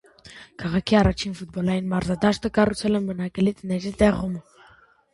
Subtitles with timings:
[0.63, 4.39] Քաղաքի առաջին ֆուտբոլային մարզադաշտը կառուցվել է բնակելի տների տեղում։